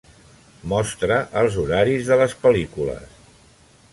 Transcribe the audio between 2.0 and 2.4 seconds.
de les